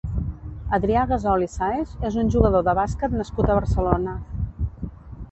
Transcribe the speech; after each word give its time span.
Adrià 0.75 1.01
Gasol 1.09 1.43
i 1.47 1.49
Sáez 1.55 1.91
és 2.09 2.17
un 2.21 2.31
jugador 2.35 2.63
de 2.67 2.73
bàsquet 2.79 3.13
nascut 3.19 3.51
a 3.51 3.57
Barcelona. 3.61 4.15